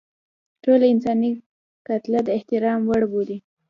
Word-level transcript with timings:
ټوله 0.63 0.85
انساني 0.93 1.31
کتله 1.87 2.19
د 2.27 2.29
احترام 2.37 2.79
وړ 2.89 3.01
بولي. 3.11 3.37